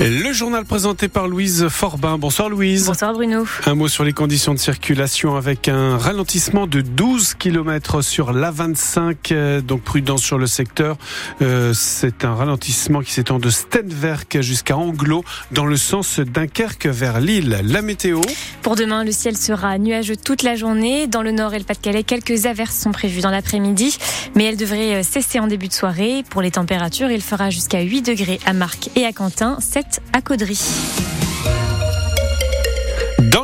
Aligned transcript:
Le 0.00 0.32
journal 0.32 0.64
présenté 0.64 1.08
par 1.08 1.26
Louise 1.26 1.66
Forbin. 1.68 2.18
Bonsoir 2.18 2.48
Louise. 2.48 2.86
Bonsoir 2.86 3.12
Bruno. 3.14 3.44
Un 3.66 3.74
mot 3.74 3.88
sur 3.88 4.04
les 4.04 4.12
conditions 4.12 4.54
de 4.54 4.58
circulation 4.60 5.34
avec 5.34 5.66
un 5.66 5.98
ralentissement 5.98 6.68
de 6.68 6.82
12 6.82 7.34
km 7.34 8.00
sur 8.00 8.32
l'A25, 8.32 9.16
euh, 9.32 9.60
donc 9.60 9.82
prudence 9.82 10.22
sur 10.22 10.38
le 10.38 10.46
secteur. 10.46 10.98
Euh, 11.42 11.72
c'est 11.74 12.24
un 12.24 12.36
ralentissement 12.36 13.00
qui 13.00 13.10
s'étend 13.10 13.40
de 13.40 13.50
Stenwerk 13.50 14.40
jusqu'à 14.40 14.76
Anglo 14.76 15.24
dans 15.50 15.66
le 15.66 15.76
sens 15.76 16.20
Dunkerque 16.20 16.86
vers 16.86 17.18
Lille. 17.18 17.58
La 17.64 17.82
météo 17.82 18.20
Pour 18.62 18.76
demain, 18.76 19.02
le 19.02 19.10
ciel 19.10 19.36
sera 19.36 19.78
nuageux 19.78 20.16
toute 20.16 20.44
la 20.44 20.54
journée. 20.54 21.08
Dans 21.08 21.22
le 21.22 21.32
nord 21.32 21.54
et 21.54 21.58
le 21.58 21.64
Pas-de-Calais, 21.64 22.04
quelques 22.04 22.46
averses 22.46 22.78
sont 22.78 22.92
prévues 22.92 23.22
dans 23.22 23.32
l'après-midi, 23.32 23.98
mais 24.36 24.44
elles 24.44 24.56
devraient 24.56 25.00
euh, 25.00 25.02
cesser 25.02 25.40
en 25.40 25.48
début 25.48 25.66
de 25.66 25.72
soirée. 25.72 26.22
Pour 26.30 26.40
les 26.40 26.52
températures, 26.52 27.10
il 27.10 27.20
fera 27.20 27.50
jusqu'à 27.50 27.80
8 27.80 28.02
degrés 28.02 28.38
à 28.46 28.52
Marc 28.52 28.90
et 28.94 29.04
à 29.04 29.12
Quentin, 29.12 29.58
7 29.58 29.87
à 30.12 30.20
Caudry. 30.20 30.58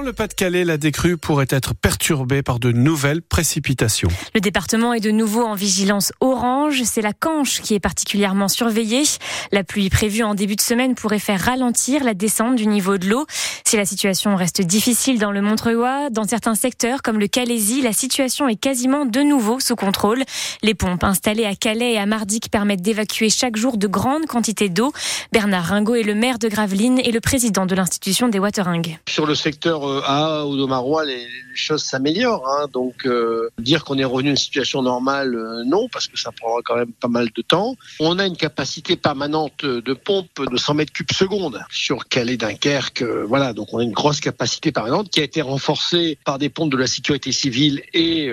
Le 0.05 0.13
Pas-de-Calais, 0.13 0.65
la 0.65 0.77
décrue 0.77 1.17
pourrait 1.17 1.47
être 1.49 1.75
perturbée 1.75 2.43
par 2.43 2.59
de 2.59 2.73
nouvelles 2.73 3.23
précipitations. 3.23 4.11
Le 4.35 4.41
département 4.43 4.93
est 4.93 5.01
de 5.01 5.11
nouveau 5.11 5.43
en 5.45 5.55
vigilance 5.55 6.13
orange. 6.21 6.83
C'est 6.85 7.01
la 7.01 7.15
Canche 7.15 7.63
qui 7.63 7.73
est 7.73 7.81
particulièrement 7.81 8.49
surveillée. 8.49 9.05
La 9.51 9.65
pluie 9.65 9.89
prévue 9.89 10.23
en 10.23 10.35
début 10.35 10.57
de 10.57 10.61
semaine 10.61 10.95
pourrait 10.95 11.19
faire 11.19 11.41
ralentir 11.41 12.05
la 12.05 12.13
descente 12.13 12.57
du 12.57 12.67
niveau 12.67 12.99
de 12.99 13.09
l'eau. 13.09 13.25
Si 13.65 13.79
la 13.79 13.87
situation 13.87 14.37
reste 14.37 14.61
difficile 14.61 15.19
dans 15.19 15.33
le 15.33 15.41
Montreuil, 15.41 16.11
dans 16.11 16.25
certains 16.25 16.55
secteurs 16.55 17.01
comme 17.01 17.19
le 17.19 17.27
Calaisie, 17.27 17.81
la 17.81 17.95
situation 17.95 18.47
est 18.47 18.57
quasiment 18.57 19.07
de 19.07 19.21
nouveau 19.21 19.59
sous 19.59 19.75
contrôle. 19.75 20.23
Les 20.63 20.75
pompes 20.75 21.03
installées 21.03 21.47
à 21.47 21.55
Calais 21.55 21.95
et 21.95 21.99
à 21.99 22.05
Mardic 22.05 22.51
permettent 22.51 22.83
d'évacuer 22.83 23.31
chaque 23.31 23.57
jour 23.57 23.79
de 23.79 23.87
grandes 23.87 24.27
quantités 24.27 24.69
d'eau. 24.69 24.93
Bernard 25.33 25.65
Ringot 25.65 25.95
est 25.95 26.03
le 26.03 26.15
maire 26.15 26.39
de 26.39 26.49
Gravelines 26.49 27.01
et 27.03 27.11
le 27.11 27.21
président 27.21 27.65
de 27.65 27.75
l'institution 27.75 28.29
des 28.29 28.39
Watering. 28.39 28.99
Sur 29.09 29.25
le 29.25 29.35
secteur 29.35 29.94
à 30.05 30.45
Audomarois, 30.45 31.05
les, 31.05 31.27
les 31.55 31.61
choses 31.61 31.85
s'améliorent. 31.85 32.47
Hein, 32.49 32.67
donc 32.73 33.07
euh, 33.07 33.49
dire 33.59 33.85
qu'on 33.85 33.97
est 33.97 34.05
revenu 34.05 34.29
à 34.29 34.31
une 34.33 34.37
situation 34.37 34.83
normale, 34.83 35.35
euh, 35.35 35.63
non, 35.65 35.89
parce 35.89 36.09
que 36.09 36.19
ça 36.19 36.33
prendra 36.33 36.61
quand 36.65 36.77
même 36.77 36.93
pas 36.93 37.09
mal 37.09 37.29
de 37.35 37.43
temps. 37.43 37.77
On 38.01 38.19
a 38.19 38.27
une 38.27 38.37
capacité 38.37 38.97
permanente 38.97 39.65
de 39.65 39.95
pompe 39.95 40.51
de 40.51 40.57
100 40.57 40.75
mètres 40.75 40.93
cubes 40.93 41.13
seconde 41.13 41.61
sur 41.71 42.09
Calais 42.09 42.37
Dunkerque. 42.37 43.03
Euh, 43.03 43.25
voilà, 43.27 43.53
donc 43.53 43.69
on 43.73 43.79
a 43.79 43.85
une 43.85 43.93
grosse 43.93 44.21
capacité 44.21 44.73
permanente 44.73 45.11
qui 45.11 45.21
a 45.21 45.25
été 45.25 45.43
renforcée 45.43 46.19
par 46.25 46.39
des 46.39 46.49
pompes 46.49 46.71
de 46.71 46.77
la 46.77 46.87
sécurité 46.87 47.33
civile 47.33 47.83
et 47.93 48.31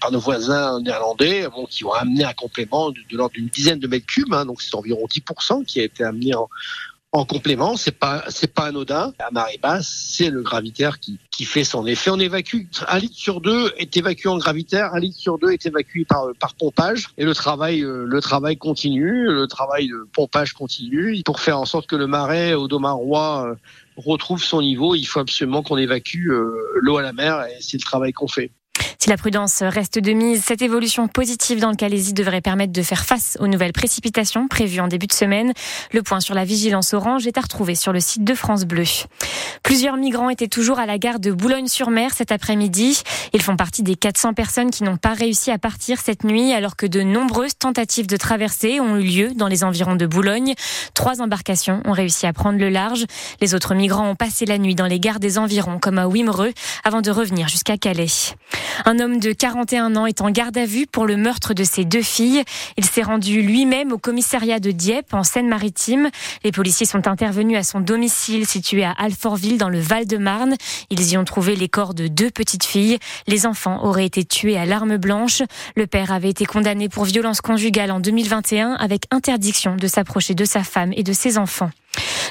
par 0.00 0.12
nos 0.12 0.20
voisins 0.20 0.80
néerlandais, 0.80 1.46
qui 1.68 1.84
ont 1.84 1.92
amené 1.92 2.24
un 2.24 2.32
complément 2.32 2.90
de, 2.90 3.00
de 3.10 3.16
l'ordre 3.16 3.34
d'une 3.34 3.48
dizaine 3.48 3.78
de 3.78 3.88
mètres 3.88 4.06
cubes. 4.06 4.32
Hein, 4.32 4.44
donc 4.44 4.62
c'est 4.62 4.74
environ 4.74 5.06
10% 5.06 5.64
qui 5.64 5.80
a 5.80 5.84
été 5.84 6.04
amené 6.04 6.34
en 6.34 6.48
en 7.12 7.24
complément, 7.24 7.76
c'est 7.76 7.98
pas 7.98 8.24
c'est 8.28 8.52
pas 8.52 8.66
anodin. 8.66 9.12
À 9.18 9.30
marée 9.32 9.58
basse, 9.60 9.88
c'est 9.88 10.30
le 10.30 10.42
gravitaire 10.42 11.00
qui, 11.00 11.18
qui 11.32 11.44
fait 11.44 11.64
son 11.64 11.86
effet. 11.86 12.10
On 12.10 12.20
évacue 12.20 12.66
un 12.86 12.98
litre 12.98 13.16
sur 13.16 13.40
deux 13.40 13.72
est 13.78 13.96
évacué 13.96 14.28
en 14.28 14.38
gravitaire, 14.38 14.94
un 14.94 15.00
litre 15.00 15.18
sur 15.18 15.38
deux 15.38 15.50
est 15.50 15.66
évacué 15.66 16.04
par 16.04 16.26
par 16.38 16.54
pompage. 16.54 17.08
Et 17.18 17.24
le 17.24 17.34
travail 17.34 17.82
euh, 17.82 18.04
le 18.06 18.20
travail 18.20 18.56
continue, 18.56 19.26
le 19.26 19.46
travail 19.48 19.88
de 19.88 20.06
pompage 20.12 20.52
continue 20.52 21.22
pour 21.24 21.40
faire 21.40 21.58
en 21.58 21.64
sorte 21.64 21.88
que 21.88 21.96
le 21.96 22.06
marais 22.06 22.54
au 22.54 22.68
Domarois 22.68 23.46
euh, 23.48 23.54
retrouve 23.96 24.42
son 24.42 24.60
niveau. 24.60 24.94
Il 24.94 25.04
faut 25.04 25.20
absolument 25.20 25.62
qu'on 25.62 25.78
évacue 25.78 26.30
euh, 26.30 26.54
l'eau 26.76 26.98
à 26.98 27.02
la 27.02 27.12
mer 27.12 27.44
et 27.46 27.56
c'est 27.60 27.76
le 27.76 27.82
travail 27.82 28.12
qu'on 28.12 28.28
fait. 28.28 28.52
Si 29.02 29.08
la 29.08 29.16
prudence 29.16 29.62
reste 29.62 29.98
de 29.98 30.12
mise, 30.12 30.44
cette 30.44 30.60
évolution 30.60 31.08
positive 31.08 31.58
dans 31.58 31.70
le 31.70 31.76
Calaisie 31.76 32.12
devrait 32.12 32.42
permettre 32.42 32.74
de 32.74 32.82
faire 32.82 33.06
face 33.06 33.38
aux 33.40 33.46
nouvelles 33.46 33.72
précipitations 33.72 34.46
prévues 34.46 34.80
en 34.80 34.88
début 34.88 35.06
de 35.06 35.14
semaine. 35.14 35.54
Le 35.90 36.02
point 36.02 36.20
sur 36.20 36.34
la 36.34 36.44
vigilance 36.44 36.92
orange 36.92 37.26
est 37.26 37.38
à 37.38 37.40
retrouver 37.40 37.74
sur 37.74 37.94
le 37.94 38.00
site 38.00 38.24
de 38.24 38.34
France 38.34 38.66
Bleu. 38.66 38.84
Plusieurs 39.62 39.96
migrants 39.96 40.28
étaient 40.28 40.48
toujours 40.48 40.78
à 40.78 40.84
la 40.84 40.98
gare 40.98 41.18
de 41.18 41.32
Boulogne-sur-Mer 41.32 42.12
cet 42.14 42.30
après-midi. 42.30 43.02
Ils 43.32 43.40
font 43.40 43.56
partie 43.56 43.82
des 43.82 43.96
400 43.96 44.34
personnes 44.34 44.70
qui 44.70 44.84
n'ont 44.84 44.98
pas 44.98 45.14
réussi 45.14 45.50
à 45.50 45.56
partir 45.56 45.98
cette 45.98 46.22
nuit 46.22 46.52
alors 46.52 46.76
que 46.76 46.84
de 46.84 47.00
nombreuses 47.00 47.56
tentatives 47.58 48.06
de 48.06 48.18
traversée 48.18 48.80
ont 48.80 48.98
eu 48.98 49.02
lieu 49.02 49.30
dans 49.34 49.48
les 49.48 49.64
environs 49.64 49.96
de 49.96 50.04
Boulogne. 50.04 50.52
Trois 50.92 51.22
embarcations 51.22 51.80
ont 51.86 51.92
réussi 51.92 52.26
à 52.26 52.34
prendre 52.34 52.58
le 52.58 52.68
large. 52.68 53.06
Les 53.40 53.54
autres 53.54 53.74
migrants 53.74 54.10
ont 54.10 54.14
passé 54.14 54.44
la 54.44 54.58
nuit 54.58 54.74
dans 54.74 54.86
les 54.86 55.00
gares 55.00 55.20
des 55.20 55.38
environs 55.38 55.78
comme 55.78 55.96
à 55.96 56.06
Wimereux 56.06 56.52
avant 56.84 57.00
de 57.00 57.10
revenir 57.10 57.48
jusqu'à 57.48 57.78
Calais. 57.78 58.08
Homme 58.98 59.20
de 59.20 59.32
41 59.32 59.94
ans 59.96 60.06
est 60.06 60.20
en 60.20 60.30
garde 60.30 60.58
à 60.58 60.66
vue 60.66 60.86
pour 60.86 61.06
le 61.06 61.16
meurtre 61.16 61.54
de 61.54 61.64
ses 61.64 61.84
deux 61.84 62.02
filles. 62.02 62.42
Il 62.76 62.84
s'est 62.84 63.02
rendu 63.02 63.42
lui-même 63.42 63.92
au 63.92 63.98
commissariat 63.98 64.58
de 64.58 64.70
Dieppe 64.70 65.14
en 65.14 65.22
Seine-Maritime. 65.22 66.10
Les 66.44 66.52
policiers 66.52 66.86
sont 66.86 67.06
intervenus 67.06 67.58
à 67.58 67.62
son 67.62 67.80
domicile 67.80 68.46
situé 68.46 68.84
à 68.84 68.92
Alfortville 68.92 69.58
dans 69.58 69.68
le 69.68 69.80
Val-de-Marne. 69.80 70.56
Ils 70.90 71.12
y 71.12 71.16
ont 71.16 71.24
trouvé 71.24 71.56
les 71.56 71.68
corps 71.68 71.94
de 71.94 72.08
deux 72.08 72.30
petites 72.30 72.64
filles. 72.64 72.98
Les 73.26 73.46
enfants 73.46 73.84
auraient 73.84 74.06
été 74.06 74.24
tués 74.24 74.58
à 74.58 74.66
l'arme 74.66 74.96
blanche. 74.96 75.42
Le 75.76 75.86
père 75.86 76.12
avait 76.12 76.30
été 76.30 76.44
condamné 76.44 76.88
pour 76.88 77.04
violence 77.04 77.40
conjugale 77.40 77.90
en 77.90 78.00
2021 78.00 78.72
avec 78.74 79.02
interdiction 79.10 79.76
de 79.76 79.86
s'approcher 79.86 80.34
de 80.34 80.44
sa 80.44 80.64
femme 80.64 80.92
et 80.96 81.02
de 81.02 81.12
ses 81.12 81.38
enfants. 81.38 81.70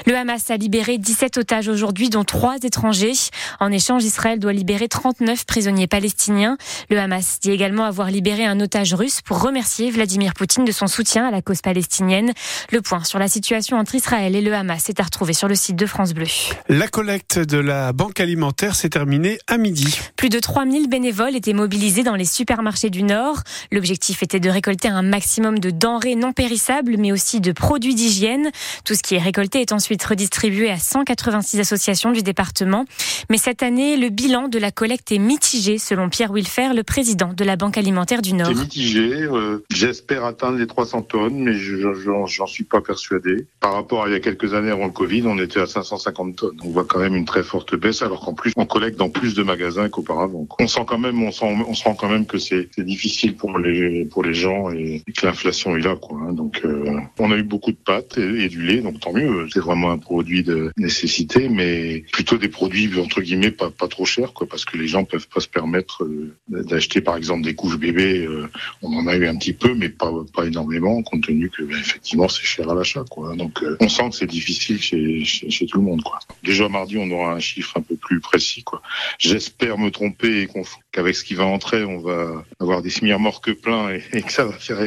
Le 0.06 0.16
Hamas 0.16 0.50
a 0.50 0.56
libéré 0.56 0.98
17 0.98 1.36
otages 1.36 1.68
aujourd'hui, 1.68 2.08
dont 2.08 2.24
trois 2.24 2.56
étrangers. 2.62 3.12
En 3.60 3.70
échange, 3.70 4.04
Israël 4.04 4.38
doit 4.38 4.52
libérer 4.52 4.88
39 4.88 5.44
prisonniers 5.44 5.86
palestiniens. 5.86 6.56
Le 6.88 6.98
Hamas 6.98 7.38
dit 7.40 7.50
également 7.50 7.84
avoir 7.84 8.10
libéré 8.10 8.46
un 8.46 8.58
otage 8.60 8.94
russe 8.94 9.20
pour 9.20 9.42
remercier 9.42 9.90
Vladimir 9.90 10.32
Poutine 10.34 10.64
de 10.64 10.72
son 10.72 10.86
soutien 10.86 11.26
à 11.26 11.30
la 11.30 11.42
cause 11.42 11.60
palestinienne. 11.60 12.32
Le 12.72 12.80
point 12.80 13.04
sur 13.04 13.18
la 13.18 13.28
situation 13.28 13.76
entre 13.76 13.94
Israël 13.94 14.34
et 14.34 14.40
le 14.40 14.54
Hamas 14.54 14.88
est 14.88 15.00
à 15.00 15.02
retrouver 15.02 15.34
sur 15.34 15.48
le 15.48 15.54
site 15.54 15.76
de 15.76 15.86
France 15.86 16.14
Bleu. 16.14 16.26
La 16.68 16.88
collecte 16.88 17.38
de 17.38 17.58
la 17.58 17.92
banque 17.92 18.20
alimentaire 18.20 18.74
s'est 18.74 18.90
terminée 18.90 19.38
à 19.46 19.58
midi. 19.58 20.00
Plus 20.16 20.30
de 20.30 20.38
3000 20.38 20.88
bénévoles 20.88 21.36
étaient 21.36 21.52
mobilisés 21.52 22.04
dans 22.04 22.16
les 22.16 22.24
supermarchés 22.24 22.90
du 22.90 23.02
Nord. 23.02 23.40
L'objectif 23.70 24.22
était 24.22 24.40
de 24.40 24.48
récolter 24.48 24.88
un 24.88 25.02
maximum 25.02 25.58
de 25.58 25.70
denrées 25.70 26.14
non 26.14 26.32
périssables, 26.32 26.96
mais 26.98 27.12
aussi 27.12 27.40
de 27.40 27.52
produits 27.52 27.94
d'hygiène. 27.94 28.50
Tout 28.84 28.94
ce 28.94 29.02
qui 29.02 29.14
est 29.14 29.18
récolté 29.18 29.60
est 29.60 29.72
ensuite 29.72 29.89
redistribué 30.02 30.70
à 30.70 30.78
186 30.78 31.60
associations 31.60 32.12
du 32.12 32.22
département. 32.22 32.84
Mais 33.30 33.38
cette 33.38 33.62
année, 33.62 33.96
le 33.96 34.08
bilan 34.08 34.48
de 34.48 34.58
la 34.58 34.70
collecte 34.70 35.12
est 35.12 35.18
mitigé, 35.18 35.78
selon 35.78 36.08
Pierre 36.08 36.32
Wilfer, 36.32 36.74
le 36.74 36.82
président 36.82 37.32
de 37.32 37.44
la 37.44 37.56
Banque 37.56 37.78
alimentaire 37.78 38.22
du 38.22 38.34
Nord. 38.34 38.48
C'est 38.48 38.54
mitigé. 38.54 39.22
Euh, 39.22 39.64
J'espère 39.70 40.24
atteindre 40.24 40.58
les 40.58 40.66
300 40.66 41.02
tonnes, 41.02 41.38
mais 41.38 41.54
j'en 41.54 42.46
suis 42.46 42.64
pas 42.64 42.80
persuadé. 42.80 43.46
Par 43.60 43.72
rapport 43.74 44.04
à 44.04 44.08
il 44.08 44.12
y 44.12 44.16
a 44.16 44.20
quelques 44.20 44.54
années 44.54 44.70
avant 44.70 44.86
le 44.86 44.92
Covid, 44.92 45.22
on 45.26 45.38
était 45.38 45.60
à 45.60 45.66
550 45.66 46.36
tonnes. 46.36 46.56
On 46.64 46.70
voit 46.70 46.84
quand 46.84 46.98
même 46.98 47.14
une 47.14 47.24
très 47.24 47.42
forte 47.42 47.74
baisse, 47.76 48.02
alors 48.02 48.20
qu'en 48.20 48.34
plus, 48.34 48.52
on 48.56 48.66
collecte 48.66 48.98
dans 48.98 49.08
plus 49.08 49.34
de 49.34 49.42
magasins 49.42 49.88
qu'auparavant. 49.88 50.46
On 50.58 50.66
sent 50.66 50.84
quand 50.86 50.98
même, 50.98 51.22
on, 51.22 51.30
sent, 51.30 51.46
on 51.66 51.74
se 51.74 51.84
rend 51.84 51.94
quand 51.94 52.08
même 52.08 52.26
que 52.26 52.38
c'est 52.38 52.68
difficile 52.78 53.36
pour 53.36 53.58
les, 53.58 54.04
pour 54.04 54.22
les 54.22 54.34
gens 54.34 54.70
et, 54.70 55.02
que 55.16 55.26
l'inflation 55.26 55.76
est 55.76 55.80
là. 55.80 55.94
Hein. 56.10 56.32
Donc, 56.32 56.60
euh, 56.64 56.98
on 57.18 57.30
a 57.30 57.36
eu 57.36 57.42
beaucoup 57.42 57.72
de 57.72 57.76
pâtes 57.76 58.18
et, 58.18 58.44
et 58.44 58.48
du 58.48 58.62
lait, 58.62 58.80
donc 58.80 59.00
tant 59.00 59.12
mieux. 59.12 59.46
C'est 59.52 59.60
vraiment 59.60 59.79
un 59.88 59.98
produit 59.98 60.42
de 60.42 60.72
nécessité, 60.76 61.48
mais 61.48 62.04
plutôt 62.12 62.38
des 62.38 62.48
produits 62.48 62.98
entre 62.98 63.20
guillemets 63.20 63.50
pas, 63.50 63.70
pas 63.70 63.88
trop 63.88 64.04
chers, 64.04 64.32
quoi, 64.32 64.46
parce 64.48 64.64
que 64.64 64.76
les 64.76 64.88
gens 64.88 65.04
peuvent 65.04 65.28
pas 65.28 65.40
se 65.40 65.48
permettre 65.48 66.04
euh, 66.04 66.34
d'acheter 66.48 67.00
par 67.00 67.16
exemple 67.16 67.42
des 67.42 67.54
couches 67.54 67.78
bébés. 67.78 68.26
Euh, 68.26 68.48
on 68.82 68.96
en 68.96 69.06
a 69.06 69.16
eu 69.16 69.26
un 69.26 69.36
petit 69.36 69.52
peu, 69.52 69.74
mais 69.74 69.88
pas 69.88 70.10
pas 70.34 70.46
énormément, 70.46 71.02
compte 71.02 71.24
tenu 71.24 71.50
que 71.50 71.62
ben, 71.62 71.78
effectivement 71.78 72.28
c'est 72.28 72.44
cher 72.44 72.68
à 72.68 72.74
l'achat, 72.74 73.04
quoi. 73.08 73.34
Donc 73.36 73.62
euh, 73.62 73.76
on 73.80 73.88
sent 73.88 74.10
que 74.10 74.16
c'est 74.16 74.26
difficile 74.26 74.80
chez, 74.80 75.24
chez, 75.24 75.66
tout 75.66 75.78
le 75.78 75.84
monde, 75.84 76.02
quoi. 76.02 76.18
Déjà 76.42 76.68
mardi, 76.68 76.98
on 76.98 77.10
aura 77.10 77.34
un 77.34 77.40
chiffre 77.40 77.76
un 77.76 77.82
peu 77.82 77.96
plus 77.96 78.20
précis, 78.20 78.62
quoi. 78.62 78.82
J'espère 79.18 79.78
me 79.78 79.90
tromper 79.90 80.42
et 80.42 80.48
qu'avec 80.92 81.14
ce 81.14 81.24
qui 81.24 81.34
va 81.34 81.44
entrer, 81.44 81.84
on 81.84 81.98
va 81.98 82.44
avoir 82.58 82.82
des 82.82 82.90
semi-remorques 82.90 83.52
pleins 83.54 83.90
et, 83.90 84.02
et 84.12 84.22
que 84.22 84.32
ça 84.32 84.44
va 84.44 84.52
faire 84.52 84.86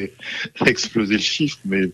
exploser 0.65 1.15
le 1.15 1.21
chiffre, 1.21 1.59
mais 1.65 1.91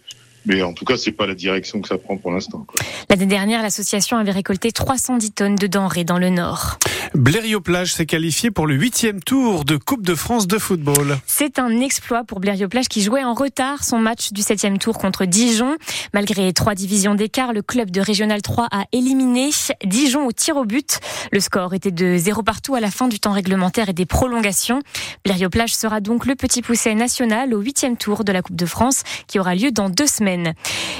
mais 0.50 0.64
en 0.64 0.74
tout 0.74 0.84
cas, 0.84 0.98
c'est 0.98 1.12
pas 1.12 1.28
la 1.28 1.36
direction 1.36 1.80
que 1.80 1.88
ça 1.88 2.00
prend 2.00 2.18
pour 2.18 2.32
l'instant. 2.32 2.66
L'année 3.08 3.28
dernière, 3.28 3.62
l'association 3.62 4.18
avait 4.18 4.32
récolté 4.32 4.72
310 4.72 5.32
tonnes 5.32 5.56
de 5.56 5.68
denrées 5.68 6.04
dans 6.04 6.18
le 6.18 6.32
Nord. 6.32 6.80
Blériot-Plage 7.14 7.94
s'est 7.94 8.08
qualifié 8.08 8.50
pour 8.50 8.66
le 8.66 8.74
huitième 8.74 9.22
tour 9.22 9.64
de 9.64 9.78
Coupe 9.78 10.02
de 10.02 10.16
France 10.16 10.48
de 10.48 10.58
football. 10.58 11.18
C'est 11.28 11.60
un 11.60 11.80
exploit 11.82 12.24
pour 12.24 12.40
Blériot-Plage 12.40 12.88
qui 12.88 13.04
jouait 13.04 13.24
en 13.24 13.36
retard 13.36 13.84
son 13.84 14.00
match 14.00 14.32
du 14.32 14.42
septième 14.42 14.80
tour 14.80 14.98
contre 14.98 15.26
Dijon. 15.26 15.78
Malgré 16.14 16.52
trois 16.54 16.74
divisions 16.74 17.14
d'écart, 17.14 17.54
le 17.54 17.62
club 17.62 17.92
de 17.92 18.02
Régional 18.02 18.42
3 18.42 18.70
a 18.72 18.86
éliminé 18.92 19.52
Dijon 19.86 20.26
au 20.26 20.32
tir 20.32 20.58
au 20.58 20.66
but. 20.66 21.00
Le 21.32 21.40
score 21.40 21.76
était 21.76 21.92
de 21.92 22.18
0 22.18 22.42
partout 22.42 22.74
à 22.74 22.80
la 22.80 22.90
fin 22.90 23.08
du 23.08 23.20
temps 23.20 23.34
réglementaire 23.34 23.90
et 23.90 23.94
des 23.94 24.08
prolongations. 24.08 24.82
Blériot-Plage 25.26 25.76
sera 25.76 26.02
donc 26.02 26.26
le 26.26 26.34
petit 26.34 26.64
pousset 26.64 26.96
national 26.96 27.54
au 27.54 27.60
huitième 27.60 27.98
tour 27.98 28.24
de 28.24 28.32
la 28.32 28.42
Coupe 28.42 28.56
de 28.56 28.66
France 28.66 29.04
qui 29.28 29.40
aura 29.40 29.54
lieu 29.54 29.72
dans 29.72 29.90
deux 29.90 30.08
semaines. 30.08 30.39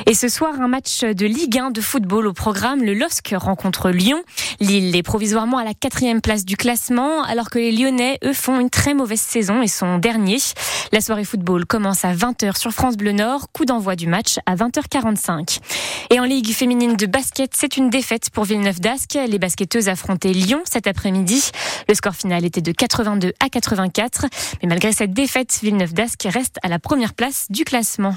Et 0.06 0.14
ce 0.14 0.28
soir, 0.28 0.54
un 0.60 0.68
match 0.68 1.02
de 1.02 1.26
Ligue 1.26 1.58
1 1.58 1.72
de 1.72 1.82
football 1.82 2.28
au 2.28 2.34
programme. 2.34 2.84
Le 2.84 2.94
LOSC 2.94 3.34
rencontre 3.36 3.90
Lyon. 3.90 4.22
Lille 4.60 4.96
est 4.96 5.04
provisoirement 5.04 5.58
à 5.58 5.64
la 5.64 5.74
quatrième 5.74 6.22
place 6.22 6.46
du 6.46 6.58
classement, 6.58 7.24
alors 7.24 7.50
que 7.50 7.60
les 7.60 7.72
Lyonnais, 7.72 8.18
eux, 8.24 8.34
font 8.34 8.60
une 8.60 8.70
très 8.70 8.94
mauvaise 8.94 9.22
saison 9.22 9.62
et 9.62 9.68
sont 9.68 9.98
derniers. 9.98 10.40
La 10.92 11.02
soirée 11.02 11.26
football 11.26 11.66
commence 11.66 12.06
à 12.06 12.14
20h 12.14 12.58
sur 12.58 12.72
France 12.72 12.98
Bleu 12.98 13.12
Nord. 13.12 13.48
Coup 13.54 13.66
d'envoi 13.66 13.96
du 13.96 14.08
match 14.08 14.38
à 14.46 14.56
20h45. 14.56 15.60
Et 16.12 16.20
en 16.20 16.24
Ligue 16.24 16.52
féminine 16.52 16.96
de 16.96 17.06
basket, 17.06 17.52
c'est 17.56 17.78
une 17.78 17.90
défaite 17.90 18.30
pour 18.32 18.46
Villeneuve 18.46 18.80
d'Ascq. 18.80 19.18
Les 19.28 19.40
basketteuses 19.40 19.90
affrontaient 19.90 20.34
Lyon 20.34 20.62
cet 20.66 20.88
après-midi. 20.88 21.52
Le 21.88 21.94
score 21.94 22.16
final 22.16 22.46
était 22.46 22.62
de 22.62 22.72
82 22.72 23.34
à 23.40 23.50
84. 23.50 24.26
Mais 24.62 24.70
malgré 24.70 24.92
cette 24.92 25.14
défaite, 25.14 25.60
Villeneuve 25.62 25.94
d'Ascq 25.94 26.24
reste 26.24 26.58
à 26.64 26.68
la 26.68 26.80
première 26.80 27.14
place 27.14 27.46
du 27.50 27.64
classement. 27.64 28.16